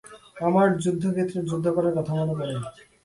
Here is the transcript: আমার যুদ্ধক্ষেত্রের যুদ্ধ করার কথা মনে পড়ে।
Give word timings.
আমার 0.41 0.67
যুদ্ধক্ষেত্রের 0.83 1.47
যুদ্ধ 1.49 1.65
করার 1.75 1.93
কথা 1.97 2.11
মনে 2.19 2.33
পড়ে। 2.39 2.55